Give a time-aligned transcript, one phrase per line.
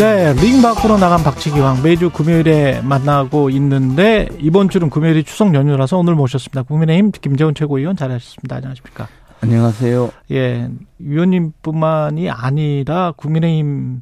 [0.00, 6.14] 네, 링 밖으로 나간 박치기왕 매주 금요일에 만나고 있는데 이번 주는 금요일이 추석 연휴라서 오늘
[6.14, 6.62] 모셨습니다.
[6.62, 8.56] 국민의힘 김재원 최고위원 잘하셨습니다.
[8.56, 9.08] 안녕하십니까?
[9.42, 10.10] 안녕하세요.
[10.30, 14.00] 예, 위원님뿐만이 아니라 국민의힘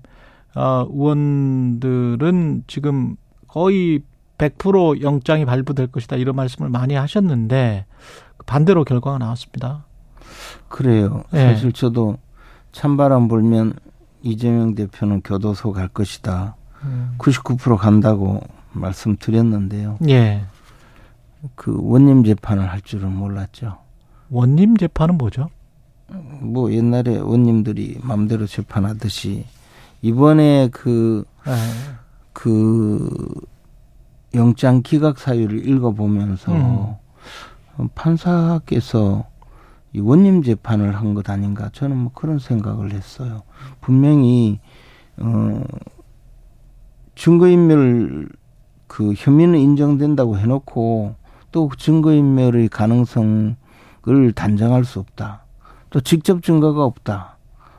[0.55, 3.17] 어, 의원들은 지금
[3.49, 4.03] 거의
[4.39, 7.87] 100% 영장이 발부될 것이다 이런 말씀을 많이 하셨는데
[8.47, 9.85] 반대로 결과가 나왔습니다.
[10.69, 11.25] 그래요.
[11.35, 11.39] 예.
[11.39, 12.19] 사실 저도
[12.71, 13.73] 찬바람 불면
[14.23, 16.57] 이재명 대표는 교도소 갈 것이다.
[16.83, 17.15] 음.
[17.19, 18.41] 99% 간다고
[18.73, 19.99] 말씀드렸는데요.
[20.09, 20.45] 예.
[21.55, 23.79] 그 원님 재판을 할 줄은 몰랐죠.
[24.31, 25.49] 원님 재판은 뭐죠?
[26.41, 29.45] 뭐 옛날에 원님들이 마음대로 재판하듯이
[30.03, 31.53] 이번에 그, 예.
[32.33, 33.09] 그
[34.35, 37.89] 영장 기각 사유를 읽어보면서 음.
[37.95, 39.25] 판사께서
[39.99, 43.43] 이 원님 재판을 한 것 아닌가 저는 뭐 그런 생각을 했어요.
[43.81, 44.61] 분명히
[45.17, 45.65] 어
[47.17, 48.29] 증거인멸
[48.87, 51.17] 그 혐의는 인정된다고 해놓고
[51.51, 53.57] 또 증거인멸의 가능성을
[54.37, 55.43] 단정할 수 없다.
[55.91, 57.37] 또 직접 증거가 없다.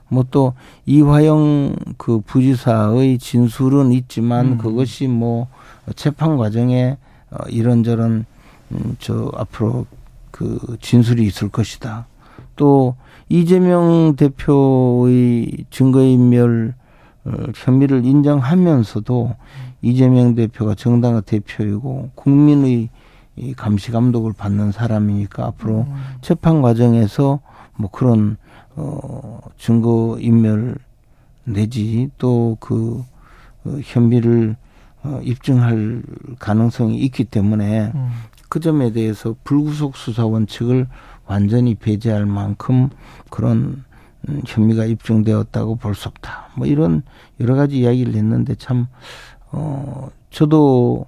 [0.09, 0.53] 뭐 또
[0.85, 4.57] 이화영 그 부지사의 진술은 있지만 음.
[4.57, 5.47] 그것이 뭐
[5.95, 6.97] 재판 과정에
[7.31, 8.25] 어 이런저런
[8.71, 9.85] 음, 저 앞으로
[10.31, 12.07] 그 진술이 있을 것이다.
[12.59, 12.95] 또
[13.29, 16.73] 이재명 대표의 증거인멸
[17.23, 19.35] 어, 혐의를 인정하면서도
[19.81, 22.89] 이재명 대표가 정당의 대표이고 국민의
[23.37, 25.95] 이 감시 감독을 받는 사람이니까 앞으로 음.
[26.21, 27.39] 재판 과정에서
[27.77, 28.35] 뭐 그런
[28.75, 30.75] 어 증거 인멸
[31.45, 33.03] 내지 또 그
[33.83, 34.57] 혐의를
[35.03, 36.03] 어, 입증할
[36.39, 38.09] 가능성이 있기 때문에 음.
[38.49, 40.87] 그 점에 대해서 불구속 수사 원칙을
[41.29, 42.89] 완전히 배제할 만큼
[43.29, 43.83] 그런
[44.27, 46.49] 음, 혐의가 입증되었다고 볼 수 없다.
[46.55, 47.03] 뭐 이런
[47.39, 48.87] 여러 가지 이야기를 했는데 참,
[49.51, 51.05] 어, 저도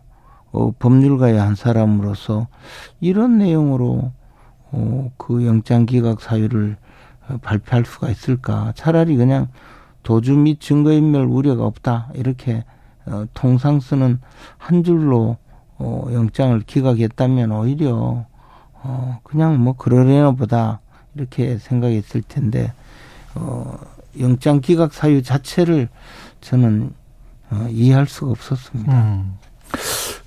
[0.51, 2.47] 어, 법률가의 한 사람으로서
[2.99, 4.11] 이런 내용으로
[4.71, 6.77] 어, 그 영장 기각 사유를
[7.27, 8.73] 어, 발표할 수가 있을까?
[8.75, 9.47] 차라리 그냥
[10.03, 12.11] 도주 및 증거인멸 우려가 없다.
[12.13, 12.63] 이렇게
[13.07, 14.19] 어, 통상 쓰는
[14.57, 15.37] 한 줄로
[15.79, 18.25] 어, 영장을 기각했다면 오히려
[18.83, 20.79] 어, 그냥 뭐 그러려나 보다
[21.15, 22.73] 이렇게 생각했을 텐데
[23.35, 23.77] 어,
[24.19, 25.89] 영장 기각 사유 자체를
[26.41, 26.93] 저는
[27.51, 28.93] 어, 이해할 수가 없었습니다.
[28.93, 29.37] 음.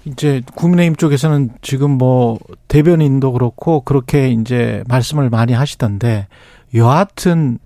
[0.04, 2.38] 이제 국민의힘 쪽에서는 지금 뭐
[2.68, 6.28] 대변인도 그렇고 그렇게 이제 말씀을 많이 하시던데
[6.74, 7.58] 여하튼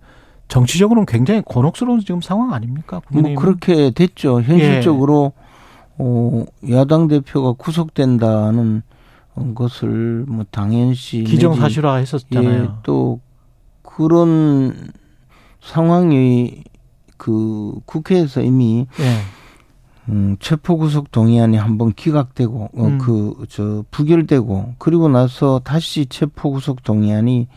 [0.46, 3.00] 정치적으로는 굉장히 곤혹스러운 지금 상황 아닙니까?
[3.08, 4.40] 뭐 국민의힘 그렇게 됐죠.
[4.40, 5.32] 현실적으로
[5.98, 8.82] 어, 야당 대표가 구속된다는
[9.54, 12.78] 것을 뭐 당연시 기정사실화 예, 했었잖아요.
[12.82, 13.20] 또
[13.82, 14.92] 그런
[15.60, 16.64] 상황이
[17.16, 20.08] 그 국회에서 이미 예.
[20.10, 22.98] 음, 체포 구속 동의안이 한번 기각되고 어, 음.
[22.98, 27.48] 그저 부결되고 그리고 나서 다시 체포 구속 동의안이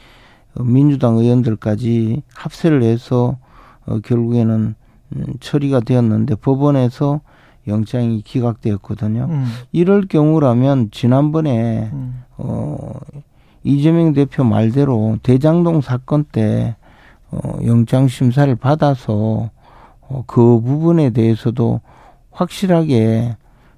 [0.56, 3.38] 어, 민주당 의원들까지 합세를 해서
[3.86, 4.76] 어, 결국에는
[5.16, 7.22] 음, 처리가 되었는데 법원에서
[7.68, 9.28] 영장이 기각되었거든요.
[9.30, 9.46] 음.
[9.72, 12.24] 이럴 경우라면 지난번에 음.
[12.38, 12.92] 어
[13.64, 16.76] 이재명 대표 말대로 대장동 사건 때
[17.30, 19.50] 어, 영장 심사를 받아서
[20.02, 21.82] 어, 그 부분에 대해서도
[22.32, 23.38] 확실하게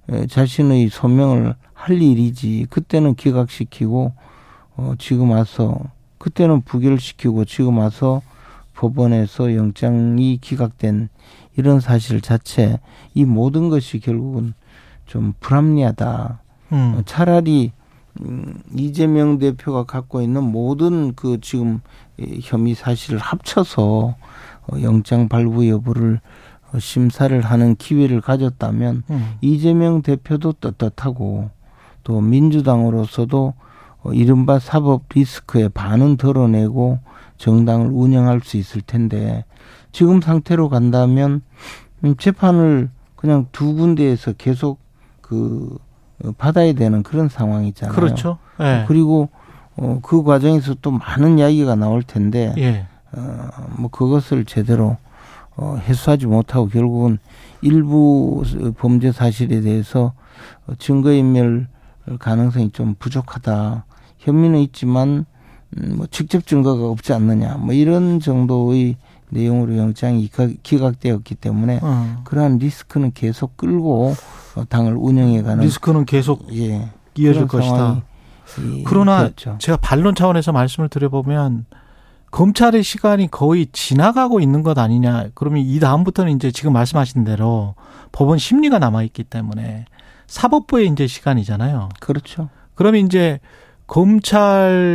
[0.09, 4.13] 에, 자신의 소명을 할 일이지 그때는 기각시키고
[4.77, 5.77] 어, 지금 와서
[6.17, 8.21] 그때는 부결시키고 지금 와서
[8.83, 11.07] 법원에서 영장이 기각된
[11.55, 12.79] 이런 사실 자체
[13.13, 14.53] 이 모든 것이 결국은
[15.05, 16.41] 좀 불합리하다.
[16.73, 16.95] 음.
[16.97, 17.71] 어, 차라리
[18.21, 21.79] 음, 이재명 대표가 갖고 있는 모든 그 지금
[22.17, 24.15] 이 혐의 사실을 합쳐서
[24.67, 26.19] 어, 영장 발부 여부를
[26.73, 29.33] 어, 심사를 하는 기회를 가졌다면 음.
[29.39, 31.49] 이재명 대표도 떳떳하고
[32.03, 33.53] 또 민주당으로서도
[34.01, 36.99] 어, 이른바 사법 리스크의 반은 덜어내고
[37.43, 39.43] 정당을 운영할 수 있을 텐데
[39.91, 41.41] 지금 상태로 간다면
[42.05, 44.79] 음, 재판을 그냥 두 군데에서 계속
[45.19, 45.77] 그
[46.23, 47.93] 어, 받아야 되는 그런 상황이잖아요.
[47.93, 48.37] 그렇죠.
[48.61, 48.85] 예.
[48.87, 49.27] 그리고
[49.75, 52.87] 어, 그 과정에서 또 많은 이야기가 나올 텐데 예.
[53.11, 54.95] 어, 뭐 그것을 제대로
[55.57, 57.19] 어, 해소하지 못하고 결국은
[57.61, 58.43] 일부
[58.77, 60.13] 범죄 사실에 대해서
[60.79, 61.67] 증거인멸
[62.19, 63.83] 가능성이 좀 부족하다.
[64.19, 65.25] 혐의는 있지만 음,
[65.95, 67.55] 뭐 직접 증거가 없지 않느냐.
[67.55, 68.97] 뭐 이런 정도의
[69.29, 72.21] 내용으로 영장이 기각- 기각되었기 때문에 어.
[72.23, 74.15] 그러한 리스크는 계속 끌고
[74.55, 78.03] 어, 당을 운영해가는 리스크는 계속 예 이어질 것이다.
[78.59, 79.55] 이- 그러나 되었죠.
[79.59, 81.65] 제가 반론 차원에서 말씀을 드려보면
[82.31, 85.27] 검찰의 시간이 거의 지나가고 있는 것 아니냐.
[85.35, 87.75] 그러면 이 다음부터는 이제 지금 말씀하신 대로
[88.11, 89.85] 법원 심리가 남아 있기 때문에
[90.27, 91.89] 사법부의 이제 시간이잖아요.
[91.99, 92.49] 그렇죠.
[92.75, 93.39] 그러면 이제
[93.93, 94.89] 검찰의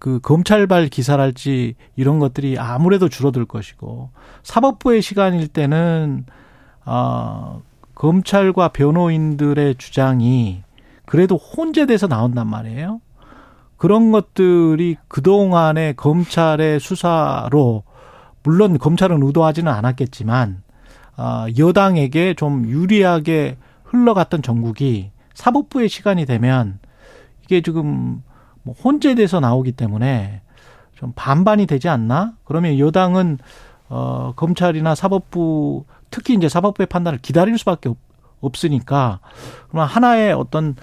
[0.00, 4.10] 그 검찰발 기사랄지 이런 것들이 아무래도 줄어들 것이고
[4.42, 6.26] 사법부의 시간일 때는
[6.84, 7.62] 어
[7.94, 10.64] 검찰과 변호인들의 주장이
[11.06, 13.00] 그래도 혼재돼서 나온단 말이에요.
[13.76, 17.84] 그런 것들이 그동안의 검찰의 수사로
[18.42, 20.64] 물론 검찰은 의도하지는 않았겠지만
[21.14, 26.80] 아, 여당에게 좀 유리하게 흘러갔던 전국이 사법부의 시간이 되면
[27.48, 28.22] 이게 지금
[28.62, 30.42] 뭐 혼재돼서 나오기 때문에
[30.94, 32.34] 좀 반반이 되지 않나?
[32.44, 33.38] 그러면 여당은
[33.88, 39.20] 어 검찰이나 사법부 특히 이제 사법부의 판단을 기다릴 수밖에 없, 으니까
[39.68, 40.76] 그러면 하나의 어떤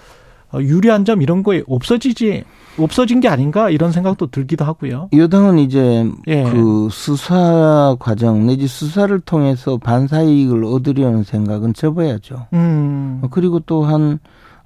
[0.51, 2.43] 어, 유리한 점 이런 거에 없어지지
[2.79, 5.09] 없어진 게 아닌가 이런 생각도 들기도 하고요.
[5.13, 6.43] 여당은 이제 예.
[6.43, 12.47] 그 수사 과정 내지 수사를 통해서 반사 이익을 얻으려는 생각은 접어야죠.
[12.53, 13.21] 음.
[13.29, 14.19] 그리고 또한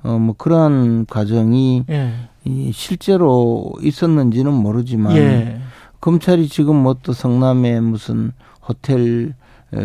[0.04, 2.12] 어 뭐 그러한 과정이 예.
[2.46, 5.60] 이 실제로 있었는지는 모르지만 예.
[6.01, 8.31] 검찰이 지금 뭐 또 성남에 무슨
[8.68, 9.34] 호텔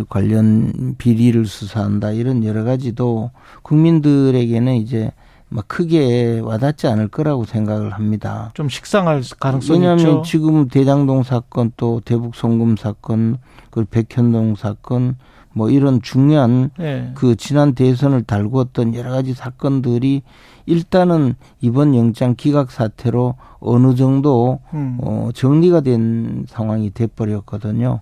[0.08, 3.30] 관련 비리를 수사한다 이런 여러 가지도
[3.62, 5.10] 국민들에게는 이제
[5.48, 8.50] 막 크게 와닿지 않을 거라고 생각을 합니다.
[8.54, 10.22] 좀 식상할 가능성이 왜냐하면 있죠.
[10.22, 13.38] 지금 대장동 사건 또 대북 송금 사건
[13.70, 15.16] 그리고 백현동 사건
[15.54, 17.12] 뭐 이런 중요한 네.
[17.14, 20.22] 그 지난 대선을 달구었던 여러 가지 사건들이
[20.66, 24.98] 일단은 이번 영장 기각 사태로 어느 정도 음.
[25.00, 28.00] 어 정리가 된 상황이 돼 버렸거든요.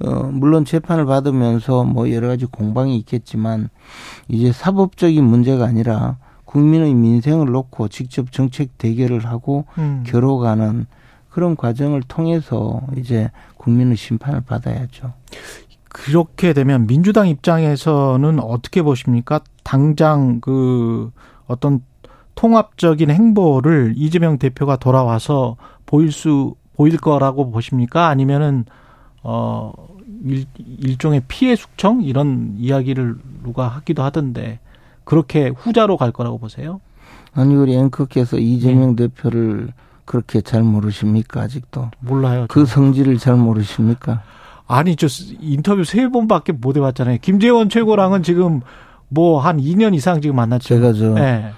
[0.00, 3.68] 어 물론 재판을 받으면서 뭐 여러 가지 공방이 있겠지만
[4.28, 10.04] 이제 사법적인 문제가 아니라 국민의 민생을 놓고 직접 정책 대결을 하고 음.
[10.06, 10.86] 겨뤄가는
[11.28, 15.12] 그런 과정을 통해서 이제 국민의 심판을 받아야죠.
[15.94, 19.40] 그렇게 되면 민주당 입장에서는 어떻게 보십니까?
[19.62, 21.12] 당장 그
[21.46, 21.82] 어떤
[22.34, 25.56] 통합적인 행보를 이재명 대표가 돌아와서
[25.86, 28.08] 보일 수 보일 거라고 보십니까?
[28.08, 28.64] 아니면은
[29.22, 29.72] 어
[30.24, 33.14] 일, 일종의 피해 숙청 이런 이야기를
[33.44, 34.58] 누가 하기도 하던데
[35.04, 36.80] 그렇게 후자로 갈 거라고 보세요?
[37.34, 39.06] 아니 우리 앵커께서 이재명 네.
[39.06, 39.68] 대표를
[40.06, 41.92] 그렇게 잘 모르십니까 아직도?
[42.00, 42.46] 몰라요.
[42.48, 42.52] 저.
[42.52, 44.22] 그 성질을 잘 모르십니까?
[44.66, 45.06] 아니 저
[45.40, 47.18] 인터뷰 세 번밖에 못 해봤잖아요.
[47.20, 48.60] 김재원 최고랑은 지금
[49.08, 50.68] 뭐 한 2년 이상 지금 만났죠.
[50.68, 51.52] 제가 저 네.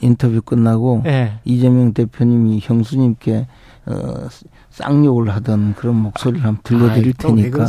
[0.00, 1.38] 인터뷰 끝나고 네.
[1.44, 3.46] 이재명 대표님이 형수님께
[3.86, 4.28] 어,
[4.70, 7.66] 쌍욕을 하던 그런 목소리를 한번 들려드릴 아이, 테니까.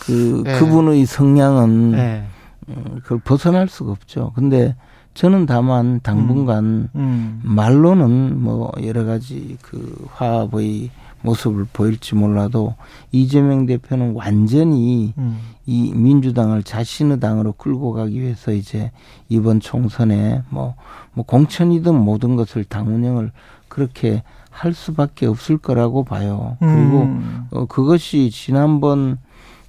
[0.00, 0.58] 그 네.
[0.58, 2.24] 그분의 성향은 네.
[2.68, 4.32] 어, 그걸 벗어날 수가 없죠.
[4.34, 4.76] 근데
[5.14, 6.88] 저는 다만 당분간 음.
[6.94, 7.40] 음.
[7.44, 10.90] 말로는 뭐 여러 가지 그 화합의
[11.22, 12.74] 모습을 보일지 몰라도
[13.10, 15.38] 이재명 대표는 완전히 음.
[15.66, 18.90] 이 민주당을 자신의 당으로 끌고 가기 위해서 이제
[19.28, 20.74] 이번 총선에 뭐,
[21.12, 23.30] 뭐 공천이든 모든 것을 당 운영을
[23.68, 26.56] 그렇게 할 수밖에 없을 거라고 봐요.
[26.60, 27.46] 그리고 음.
[27.50, 29.18] 어, 그것이 지난번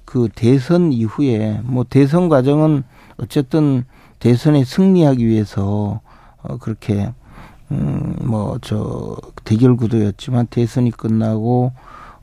[0.04, 2.84] 그 대선 이후에 뭐 대선 과정은
[3.16, 3.84] 어쨌든
[4.18, 6.00] 대선에 승리하기 위해서
[6.42, 7.12] 어 그렇게
[7.72, 11.72] 음 뭐 저 대결 구도였지만 대선이 끝나고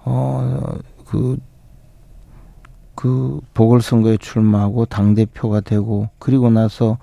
[0.04, 1.38] 어그그
[2.96, 6.98] 그 보궐선거에 출마하고 당 대표가 되고 그리고 나서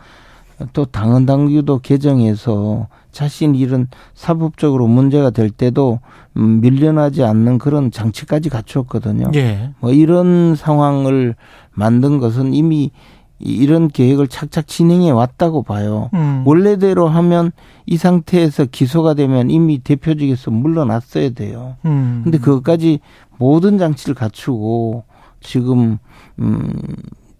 [0.72, 6.00] 또 당헌 당규도 개정해서 자신 이런 사법적으로 문제가 될 때도
[6.36, 9.30] 음, 밀려나지 않는 그런 장치까지 갖추었거든요.
[9.34, 9.70] 예.
[9.80, 11.36] 뭐 이런 상황을
[11.72, 12.90] 만든 것은 이미
[13.38, 16.10] 이런 계획을 착착 진행해 왔다고 봐요.
[16.14, 16.42] 음.
[16.44, 17.52] 원래대로 하면
[17.86, 21.76] 이 상태에서 기소가 되면 이미 대표직에서 물러났어야 돼요.
[21.84, 22.22] 음.
[22.24, 23.00] 근데 그것까지
[23.38, 25.04] 모든 장치를 갖추고
[25.40, 25.98] 지금
[26.40, 26.72] 음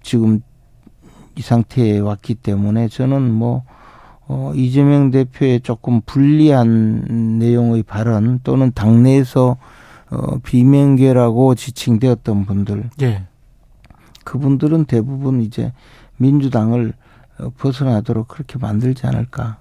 [0.02, 0.40] 지금
[1.36, 3.64] 이 상태에 왔기 때문에 저는 뭐
[4.28, 9.56] 어, 이재명 대표의 조금 불리한 내용의 발언 또는 당내에서
[10.10, 12.90] 어, 비명계라고 지칭되었던 분들.
[13.02, 13.27] 예.
[14.28, 15.72] 그분들은 대부분 이제
[16.18, 16.92] 민주당을
[17.38, 19.56] 어, 벗어나도록 그렇게 만들지 않을까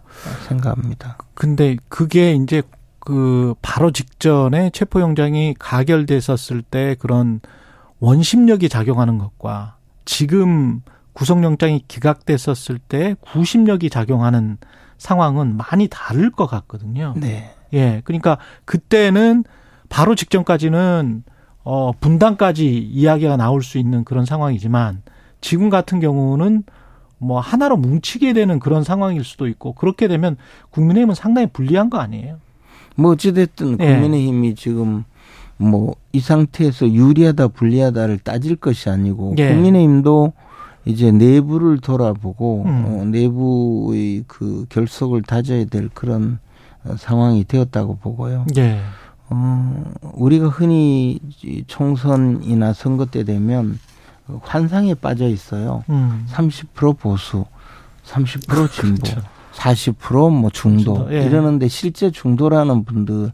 [0.49, 1.17] 생각합니다.
[1.35, 2.61] 근데 그게 이제
[2.99, 7.39] 그 바로 직전에 체포영장이 가결됐었을 때 그런
[7.99, 10.81] 원심력이 작용하는 것과 지금
[11.13, 14.57] 구속영장이 기각됐었을 때 구심력이 작용하는
[14.97, 17.13] 상황은 많이 다를 것 같거든요.
[17.15, 17.55] 네.
[17.71, 18.01] 예.
[18.03, 19.45] 그러니까 그때는
[19.87, 21.23] 바로 직전까지는
[21.67, 25.01] 어, 분당까지 이야기가 나올 수 있는 그런 상황이지만
[25.41, 26.63] 지금 같은 경우는
[27.17, 30.37] 뭐 하나로 뭉치게 되는 그런 상황일 수도 있고 그렇게 되면
[30.69, 32.37] 국민의힘은 상당히 불리한 거 아니에요?
[32.95, 33.85] 뭐 어찌됐든 예.
[33.85, 35.03] 국민의힘이 지금
[35.57, 39.49] 뭐 이 상태에서 유리하다 불리하다를 따질 것이 아니고 예.
[39.49, 40.33] 국민의힘도
[40.85, 42.85] 이제 내부를 돌아보고 음.
[42.87, 46.39] 어, 내부의 그 결속을 다져야 될 그런
[46.83, 48.47] 어, 상황이 되었다고 보고요.
[48.57, 48.79] 예.
[49.29, 53.79] 어, 우리가 흔히 이 총선이나 선거 때 되면
[54.25, 55.83] 그 환상에 빠져 있어요.
[55.89, 56.25] 음.
[56.29, 57.45] 30% 보수,
[58.05, 59.21] 30% 진보, 그렇죠.
[59.53, 61.25] 40%뭐 중도 예.
[61.25, 63.31] 이러는데 실제 중도라는 분들을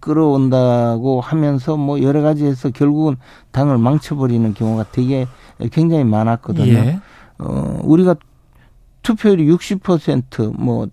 [0.00, 3.16] 끌어온다고 하면서 뭐 여러 가지에서 결국은
[3.52, 5.26] 당을 망쳐버리는 경우가 되게
[5.72, 6.72] 굉장히 많았거든요.
[6.72, 7.00] 예.
[7.38, 8.16] 어, 우리가
[9.02, 10.88] 투표율이 60%뭐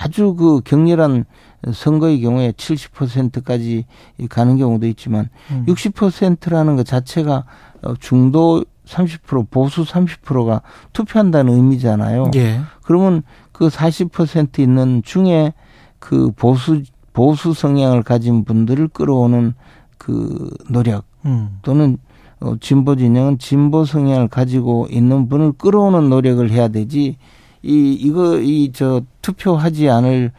[0.00, 1.24] 아주 그 격렬한
[1.72, 3.84] 선거의 경우에 70%까지
[4.28, 5.64] 가는 경우도 있지만 음.
[5.66, 7.44] 60%라는 것 자체가
[7.82, 10.62] 어, 중도 30% 보수 30%가
[10.92, 12.30] 투표한다는 의미잖아요.
[12.36, 12.60] 예.
[12.82, 13.22] 그러면
[13.52, 15.52] 그 40% 있는 중에
[15.98, 19.54] 그 보수 보수 성향을 가진 분들을 끌어오는
[19.98, 21.58] 그 노력 음.
[21.62, 21.98] 또는
[22.40, 27.16] 어, 진보 진영은 진보 성향을 가지고 있는 분을 끌어오는 노력을 해야 되지.
[27.62, 30.32] 이 이거 이 저 투표하지 않을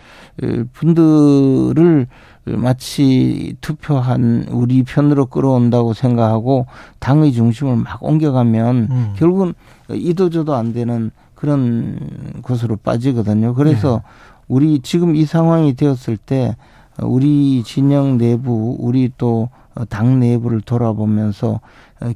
[0.73, 2.07] 분들을
[2.45, 6.65] 마치 투표한 우리 편으로 끌어온다고 생각하고
[6.99, 9.13] 당의 중심을 막 옮겨가면 음.
[9.17, 9.53] 결국은
[9.91, 11.99] 이도저도 안 되는 그런
[12.41, 13.53] 곳으로 빠지거든요.
[13.53, 14.01] 그래서 네.
[14.47, 16.55] 우리 지금 이 상황이 되었을 때
[17.01, 19.49] 우리 진영 내부, 우리 또
[19.85, 21.61] 당 내부를 돌아보면서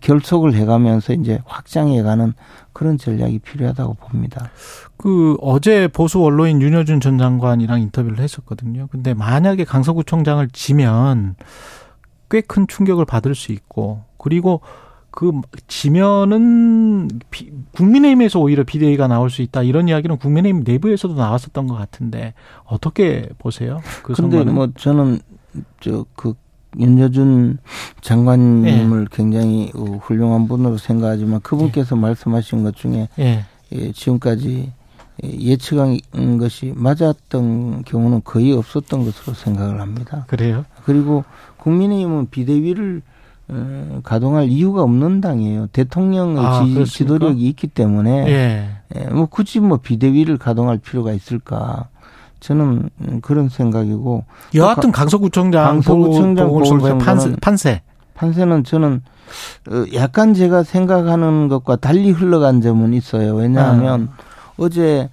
[0.02, 2.34] 결속을 해가면서 이제 확장해가는
[2.74, 4.50] 그런 전략이 필요하다고 봅니다.
[4.98, 8.88] 그 어제 보수 언론인 윤여준 전 장관이랑 인터뷰를 했었거든요.
[8.92, 11.36] 근데 만약에 강서구청장을 지면
[12.30, 14.62] 꽤 큰 충격을 받을 수 있고 그리고
[15.12, 15.32] 그
[15.68, 22.34] 지면은 비, 국민의힘에서 오히려 비대위가 나올 수 있다 이런 이야기는 국민의힘 내부에서도 나왔었던 것 같은데
[22.66, 23.82] 어떻게 보세요?
[24.02, 24.54] 그 선거는?
[24.56, 25.20] 뭐 저는
[25.82, 26.34] 저 그
[26.80, 27.60] 윤여준
[28.02, 33.46] 장관님을 굉장히 어, 훌륭한 분으로 생각하지만 그분께서 말씀하신 것 중에 예.
[33.72, 34.72] 예, 지금까지
[35.24, 40.26] 예측한 것이 맞았던 경우는 거의 없었던 것으로 생각을 합니다.
[40.28, 40.66] 그래요?
[40.86, 41.24] 그리고
[41.58, 43.02] 국민의힘은 비대위를
[43.50, 45.68] 어, 가동할 이유가 없는 당이에요.
[45.68, 46.86] 대통령의 아, 지?
[46.86, 48.70] 지도력이 있기 때문에 예.
[48.96, 51.90] 예, 뭐 굳이 뭐 비대위를 가동할 필요가 있을까?
[52.44, 56.98] 저는 음, 그런 생각이고 여하튼 강서구청장 강서구청장 보궐선거의
[57.40, 57.82] 판세.
[58.16, 59.02] 판세는 저는
[59.70, 63.34] 어, 약간 제가 생각하는 것과 달리 흘러간 점은 있어요.
[63.36, 64.24] 왜냐하면 아.
[64.58, 65.10] 어제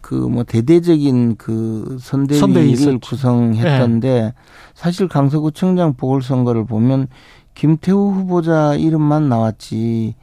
[0.00, 2.98] 그 뭐 대대적인 그 선대위 선대위를.
[3.00, 4.32] 구성했던데
[4.74, 7.08] 사실 강서구청장 보궐선거를 보면
[7.54, 10.14] 김태우 후보자 이름만 나왔지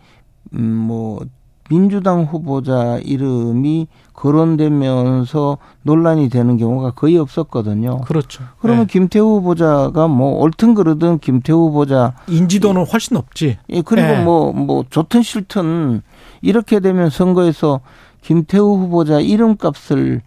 [0.53, 1.19] 음뭐
[1.69, 8.01] 민주당 후보자 이름이 거론되면서 논란이 되는 경우가 거의 없었거든요.
[8.01, 8.43] 그렇죠.
[8.59, 8.87] 그러면 예.
[8.87, 13.57] 김태우 후보자가 뭐 옳든 그러든 김태우 후보자 인지도는 훨씬 높지.
[13.69, 14.21] 예, 그리고 예.
[14.21, 16.01] 뭐, 뭐, 좋든 싫든
[16.41, 17.79] 이렇게 되면 선거에서
[18.21, 20.21] 김태우 후보자 이름값을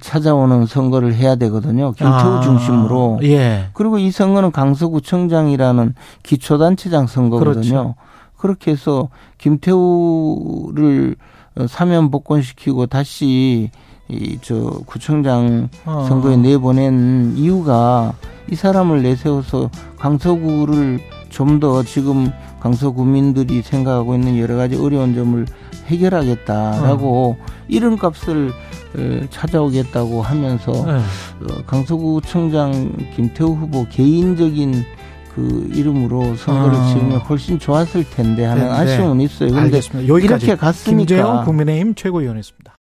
[0.00, 1.92] 찾아오는 선거를 해야 되거든요.
[1.92, 3.20] 김태우 아, 중심으로.
[3.24, 3.66] 예.
[3.74, 7.52] 그리고 이 선거는 강서구청장이라는 기초단체장 선거거든요.
[7.52, 7.94] 그렇죠.
[8.36, 11.16] 그렇게 해서 김태우를
[11.68, 13.70] 사면 복권시키고 다시
[14.08, 16.04] 이 저 구청장 어.
[16.06, 18.12] 선거에 내보낸 이유가
[18.50, 21.00] 이 사람을 내세워서 강서구를
[21.30, 25.46] 좀 더 지금 강서구민들이 생각하고 있는 여러 가지 어려운 점을
[25.86, 27.44] 해결하겠다라고 어.
[27.68, 28.52] 이름값을
[28.96, 30.92] 어, 찾아오겠다고 하면서 예.
[30.92, 34.84] 어, 강서구청장 김태우 후보 개인적인
[35.34, 36.86] 그 이름으로 선거를 아.
[36.88, 38.74] 치르면 훨씬 좋았을 텐데 하는 네, 네.
[38.74, 39.50] 아쉬움은 있어요.
[39.50, 39.80] 그런데
[40.22, 42.76] 이렇게 갔으니까 김재영 국민의힘 최고위원이었습니다.